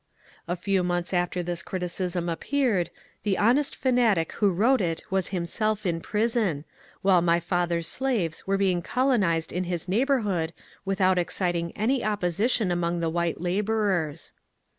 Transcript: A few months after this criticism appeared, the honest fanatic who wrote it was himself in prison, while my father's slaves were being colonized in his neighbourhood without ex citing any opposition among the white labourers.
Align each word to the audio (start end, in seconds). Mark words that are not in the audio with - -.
A 0.47 0.55
few 0.55 0.83
months 0.83 1.13
after 1.13 1.43
this 1.43 1.61
criticism 1.61 2.27
appeared, 2.27 2.89
the 3.21 3.37
honest 3.37 3.75
fanatic 3.75 4.31
who 4.31 4.49
wrote 4.51 4.81
it 4.81 5.03
was 5.11 5.27
himself 5.27 5.85
in 5.85 6.01
prison, 6.01 6.65
while 7.03 7.21
my 7.21 7.39
father's 7.39 7.85
slaves 7.87 8.47
were 8.47 8.57
being 8.57 8.81
colonized 8.81 9.53
in 9.53 9.65
his 9.65 9.87
neighbourhood 9.87 10.53
without 10.85 11.19
ex 11.19 11.35
citing 11.35 11.71
any 11.77 12.03
opposition 12.03 12.71
among 12.71 12.99
the 12.99 13.11
white 13.11 13.39
labourers. 13.41 14.33